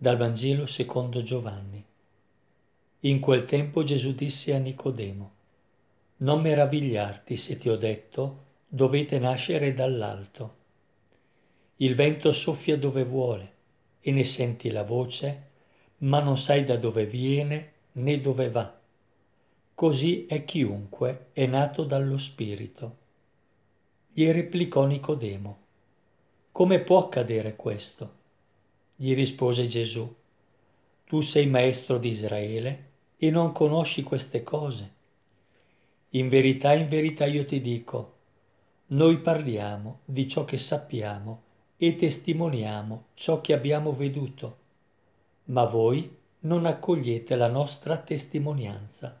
Dal 0.00 0.16
Vangelo 0.16 0.64
secondo 0.64 1.24
Giovanni. 1.24 1.84
In 3.00 3.18
quel 3.18 3.44
tempo 3.44 3.82
Gesù 3.82 4.14
disse 4.14 4.54
a 4.54 4.58
Nicodemo, 4.58 5.32
Non 6.18 6.40
meravigliarti 6.40 7.36
se 7.36 7.58
ti 7.58 7.68
ho 7.68 7.74
detto, 7.74 8.44
dovete 8.68 9.18
nascere 9.18 9.74
dall'alto. 9.74 10.54
Il 11.78 11.96
vento 11.96 12.30
soffia 12.30 12.78
dove 12.78 13.02
vuole 13.02 13.52
e 13.98 14.12
ne 14.12 14.22
senti 14.22 14.70
la 14.70 14.84
voce, 14.84 15.48
ma 15.98 16.20
non 16.20 16.36
sai 16.36 16.62
da 16.62 16.76
dove 16.76 17.04
viene 17.04 17.72
né 17.94 18.20
dove 18.20 18.50
va. 18.50 18.78
Così 19.74 20.26
è 20.26 20.44
chiunque 20.44 21.30
è 21.32 21.44
nato 21.46 21.82
dallo 21.82 22.18
Spirito. 22.18 22.96
Gli 24.12 24.30
replicò 24.30 24.84
Nicodemo, 24.84 25.58
come 26.52 26.78
può 26.78 26.98
accadere 26.98 27.56
questo? 27.56 28.17
Gli 29.00 29.14
rispose 29.14 29.68
Gesù, 29.68 30.12
tu 31.04 31.20
sei 31.20 31.46
maestro 31.46 31.98
di 31.98 32.08
Israele 32.08 32.86
e 33.16 33.30
non 33.30 33.52
conosci 33.52 34.02
queste 34.02 34.42
cose. 34.42 34.92
In 36.10 36.28
verità, 36.28 36.72
in 36.72 36.88
verità 36.88 37.24
io 37.24 37.44
ti 37.44 37.60
dico, 37.60 38.14
noi 38.86 39.18
parliamo 39.18 40.00
di 40.04 40.26
ciò 40.26 40.44
che 40.44 40.56
sappiamo 40.56 41.42
e 41.76 41.94
testimoniamo 41.94 43.04
ciò 43.14 43.40
che 43.40 43.52
abbiamo 43.52 43.92
veduto, 43.92 44.56
ma 45.44 45.64
voi 45.64 46.16
non 46.40 46.66
accogliete 46.66 47.36
la 47.36 47.46
nostra 47.46 47.98
testimonianza. 47.98 49.16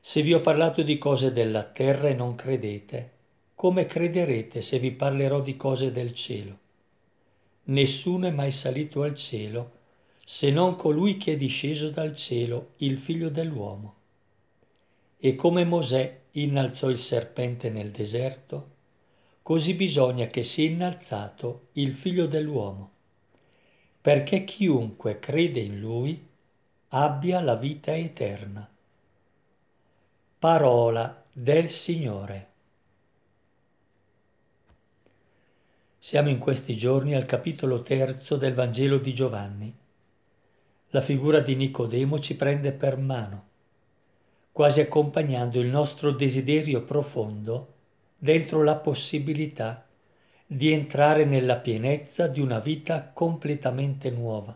Se 0.00 0.20
vi 0.20 0.34
ho 0.34 0.40
parlato 0.40 0.82
di 0.82 0.98
cose 0.98 1.32
della 1.32 1.62
terra 1.62 2.08
e 2.08 2.14
non 2.14 2.34
credete, 2.34 3.10
come 3.54 3.86
crederete 3.86 4.62
se 4.62 4.80
vi 4.80 4.90
parlerò 4.90 5.40
di 5.40 5.54
cose 5.54 5.92
del 5.92 6.12
cielo? 6.12 6.61
Nessuno 7.64 8.26
è 8.26 8.30
mai 8.30 8.50
salito 8.50 9.02
al 9.02 9.14
cielo 9.14 9.80
se 10.24 10.50
non 10.50 10.76
colui 10.76 11.16
che 11.16 11.32
è 11.32 11.36
disceso 11.36 11.90
dal 11.90 12.14
cielo, 12.14 12.74
il 12.78 12.96
figlio 12.96 13.28
dell'uomo. 13.28 13.94
E 15.18 15.34
come 15.34 15.64
Mosè 15.64 16.20
innalzò 16.32 16.88
il 16.88 16.98
serpente 16.98 17.68
nel 17.70 17.90
deserto, 17.90 18.70
così 19.42 19.74
bisogna 19.74 20.26
che 20.26 20.42
sia 20.42 20.68
innalzato 20.68 21.68
il 21.72 21.92
figlio 21.94 22.26
dell'uomo, 22.26 22.90
perché 24.00 24.44
chiunque 24.44 25.18
crede 25.18 25.60
in 25.60 25.78
lui 25.78 26.26
abbia 26.88 27.40
la 27.40 27.56
vita 27.56 27.94
eterna. 27.94 28.68
Parola 30.38 31.24
del 31.32 31.68
Signore. 31.68 32.51
Siamo 36.12 36.28
in 36.28 36.36
questi 36.36 36.76
giorni 36.76 37.14
al 37.14 37.24
capitolo 37.24 37.80
terzo 37.80 38.36
del 38.36 38.52
Vangelo 38.52 38.98
di 38.98 39.14
Giovanni. 39.14 39.74
La 40.90 41.00
figura 41.00 41.40
di 41.40 41.56
Nicodemo 41.56 42.18
ci 42.18 42.36
prende 42.36 42.72
per 42.72 42.98
mano, 42.98 43.44
quasi 44.52 44.82
accompagnando 44.82 45.58
il 45.58 45.68
nostro 45.68 46.10
desiderio 46.10 46.82
profondo 46.82 47.72
dentro 48.18 48.62
la 48.62 48.76
possibilità 48.76 49.86
di 50.46 50.70
entrare 50.70 51.24
nella 51.24 51.56
pienezza 51.56 52.26
di 52.26 52.42
una 52.42 52.58
vita 52.58 53.10
completamente 53.10 54.10
nuova, 54.10 54.54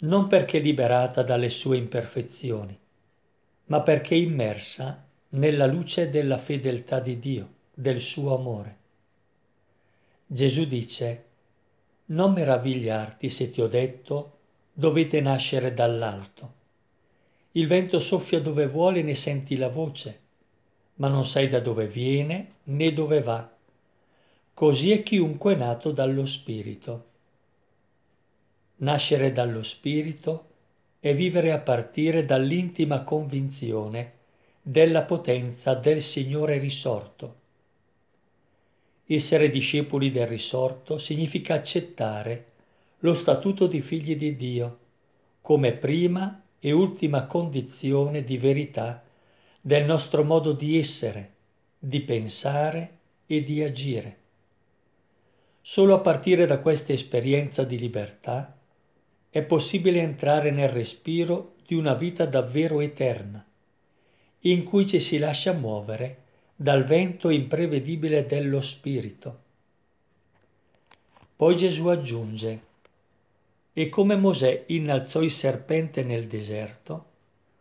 non 0.00 0.26
perché 0.26 0.58
liberata 0.58 1.22
dalle 1.22 1.48
sue 1.48 1.78
imperfezioni, 1.78 2.78
ma 3.68 3.80
perché 3.80 4.16
immersa 4.16 5.02
nella 5.30 5.64
luce 5.64 6.10
della 6.10 6.36
fedeltà 6.36 7.00
di 7.00 7.18
Dio, 7.18 7.48
del 7.72 8.00
suo 8.00 8.36
amore. 8.36 8.79
Gesù 10.32 10.64
dice, 10.64 11.24
non 12.06 12.32
meravigliarti 12.32 13.28
se 13.28 13.50
ti 13.50 13.60
ho 13.60 13.66
detto 13.66 14.38
dovete 14.72 15.20
nascere 15.20 15.74
dall'alto. 15.74 16.52
Il 17.52 17.66
vento 17.66 17.98
soffia 17.98 18.40
dove 18.40 18.68
vuole 18.68 19.00
e 19.00 19.02
ne 19.02 19.16
senti 19.16 19.56
la 19.56 19.66
voce, 19.66 20.20
ma 20.94 21.08
non 21.08 21.24
sai 21.24 21.48
da 21.48 21.58
dove 21.58 21.88
viene 21.88 22.52
né 22.66 22.92
dove 22.92 23.20
va. 23.22 23.50
Così 24.54 24.92
è 24.92 25.02
chiunque 25.02 25.56
nato 25.56 25.90
dallo 25.90 26.24
Spirito. 26.24 27.04
Nascere 28.76 29.32
dallo 29.32 29.64
Spirito 29.64 30.46
è 31.00 31.12
vivere 31.12 31.50
a 31.50 31.58
partire 31.58 32.24
dall'intima 32.24 33.02
convinzione 33.02 34.12
della 34.62 35.02
potenza 35.02 35.74
del 35.74 36.00
Signore 36.00 36.56
risorto 36.58 37.39
essere 39.14 39.50
discepoli 39.50 40.10
del 40.10 40.26
risorto 40.26 40.96
significa 40.96 41.54
accettare 41.54 42.44
lo 43.00 43.12
statuto 43.14 43.66
di 43.66 43.80
figli 43.80 44.14
di 44.14 44.36
Dio 44.36 44.78
come 45.40 45.72
prima 45.72 46.42
e 46.60 46.70
ultima 46.70 47.26
condizione 47.26 48.22
di 48.22 48.38
verità 48.38 49.02
del 49.60 49.84
nostro 49.84 50.22
modo 50.22 50.52
di 50.52 50.78
essere, 50.78 51.32
di 51.78 52.00
pensare 52.02 52.98
e 53.26 53.42
di 53.42 53.62
agire. 53.62 54.16
Solo 55.60 55.94
a 55.94 55.98
partire 55.98 56.46
da 56.46 56.58
questa 56.60 56.92
esperienza 56.92 57.64
di 57.64 57.78
libertà 57.78 58.56
è 59.28 59.42
possibile 59.42 60.00
entrare 60.00 60.50
nel 60.50 60.68
respiro 60.68 61.54
di 61.66 61.74
una 61.74 61.94
vita 61.94 62.26
davvero 62.26 62.80
eterna, 62.80 63.44
in 64.40 64.62
cui 64.62 64.86
ci 64.86 65.00
si 65.00 65.18
lascia 65.18 65.52
muovere 65.52 66.28
dal 66.62 66.84
vento 66.84 67.30
imprevedibile 67.30 68.26
dello 68.26 68.60
Spirito. 68.60 69.38
Poi 71.34 71.56
Gesù 71.56 71.86
aggiunge, 71.86 72.60
e 73.72 73.88
come 73.88 74.14
Mosè 74.14 74.64
innalzò 74.66 75.22
il 75.22 75.30
serpente 75.30 76.02
nel 76.02 76.26
deserto, 76.26 77.04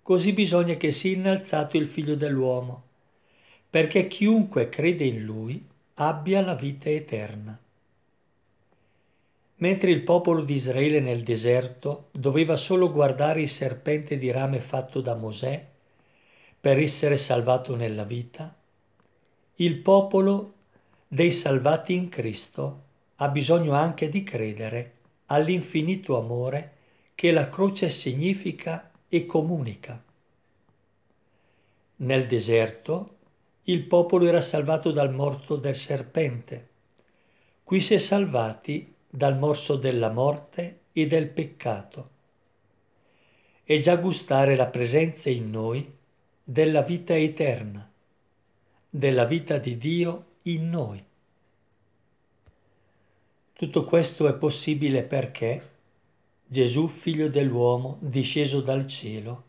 così 0.00 0.32
bisogna 0.32 0.76
che 0.76 0.92
sia 0.92 1.12
innalzato 1.12 1.76
il 1.76 1.88
figlio 1.88 2.14
dell'uomo, 2.14 2.82
perché 3.68 4.06
chiunque 4.06 4.68
crede 4.68 5.02
in 5.02 5.24
lui 5.24 5.60
abbia 5.94 6.40
la 6.40 6.54
vita 6.54 6.88
eterna. 6.88 7.58
Mentre 9.56 9.90
il 9.90 10.02
popolo 10.02 10.44
di 10.44 10.54
Israele 10.54 11.00
nel 11.00 11.24
deserto 11.24 12.10
doveva 12.12 12.54
solo 12.54 12.92
guardare 12.92 13.40
il 13.40 13.48
serpente 13.48 14.18
di 14.18 14.30
rame 14.30 14.60
fatto 14.60 15.00
da 15.00 15.16
Mosè 15.16 15.66
per 16.60 16.78
essere 16.78 17.16
salvato 17.16 17.74
nella 17.74 18.04
vita, 18.04 18.54
il 19.58 19.76
popolo 19.76 20.52
dei 21.06 21.30
salvati 21.30 21.94
in 21.94 22.08
Cristo 22.08 22.82
ha 23.16 23.28
bisogno 23.28 23.72
anche 23.74 24.08
di 24.08 24.24
credere 24.24 24.92
all'infinito 25.26 26.18
amore 26.18 26.72
che 27.14 27.30
la 27.30 27.48
croce 27.48 27.88
significa 27.88 28.90
e 29.08 29.24
comunica. 29.26 30.02
Nel 31.96 32.26
deserto 32.26 33.16
il 33.64 33.84
popolo 33.84 34.26
era 34.26 34.40
salvato 34.40 34.90
dal 34.90 35.14
morso 35.14 35.54
del 35.54 35.76
serpente. 35.76 36.68
Qui 37.62 37.80
si 37.80 37.94
è 37.94 37.98
salvati 37.98 38.92
dal 39.08 39.38
morso 39.38 39.76
della 39.76 40.10
morte 40.10 40.80
e 40.92 41.06
del 41.06 41.28
peccato. 41.28 42.10
E 43.62 43.78
già 43.78 43.94
gustare 43.96 44.56
la 44.56 44.66
presenza 44.66 45.30
in 45.30 45.48
noi 45.48 45.88
della 46.42 46.82
vita 46.82 47.16
eterna 47.16 47.88
della 48.96 49.24
vita 49.24 49.58
di 49.58 49.76
Dio 49.76 50.24
in 50.42 50.70
noi. 50.70 51.04
Tutto 53.52 53.84
questo 53.84 54.28
è 54.28 54.34
possibile 54.34 55.02
perché 55.02 55.70
Gesù, 56.46 56.86
figlio 56.86 57.28
dell'uomo, 57.28 57.96
disceso 57.98 58.60
dal 58.60 58.86
cielo, 58.86 59.42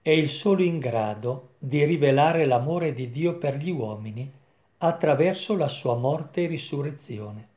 è 0.00 0.08
il 0.08 0.30
solo 0.30 0.62
in 0.62 0.78
grado 0.78 1.50
di 1.58 1.84
rivelare 1.84 2.46
l'amore 2.46 2.94
di 2.94 3.10
Dio 3.10 3.36
per 3.36 3.58
gli 3.58 3.70
uomini 3.70 4.32
attraverso 4.78 5.54
la 5.54 5.68
sua 5.68 5.94
morte 5.94 6.44
e 6.44 6.46
risurrezione. 6.46 7.48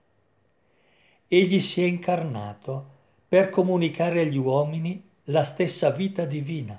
Egli 1.29 1.61
si 1.61 1.81
è 1.81 1.85
incarnato 1.85 2.89
per 3.29 3.49
comunicare 3.49 4.19
agli 4.19 4.37
uomini 4.37 5.01
la 5.25 5.43
stessa 5.43 5.91
vita 5.91 6.25
divina. 6.25 6.77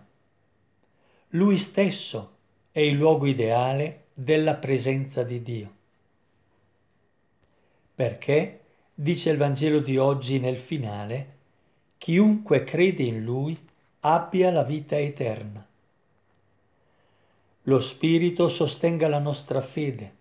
Lui 1.28 1.56
stesso 1.56 2.32
è 2.70 2.80
il 2.80 2.96
luogo 2.96 3.24
ideale 3.24 4.04
della 4.18 4.54
presenza 4.54 5.22
di 5.24 5.42
Dio. 5.42 5.74
Perché, 7.94 8.60
dice 8.94 9.28
il 9.28 9.36
Vangelo 9.36 9.80
di 9.80 9.98
oggi 9.98 10.40
nel 10.40 10.56
finale, 10.56 11.34
chiunque 11.98 12.64
crede 12.64 13.02
in 13.02 13.22
Lui 13.22 13.58
abbia 14.00 14.50
la 14.50 14.62
vita 14.62 14.98
eterna. 14.98 15.66
Lo 17.64 17.80
Spirito 17.80 18.48
sostenga 18.48 19.06
la 19.06 19.18
nostra 19.18 19.60
fede, 19.60 20.14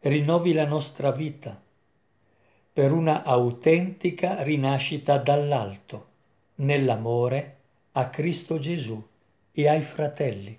rinnovi 0.00 0.52
la 0.52 0.66
nostra 0.66 1.10
vita 1.10 1.58
per 2.70 2.92
una 2.92 3.22
autentica 3.22 4.42
rinascita 4.42 5.16
dall'alto, 5.16 6.06
nell'amore 6.56 7.56
a 7.92 8.10
Cristo 8.10 8.58
Gesù 8.58 9.02
e 9.50 9.66
ai 9.66 9.80
fratelli. 9.80 10.58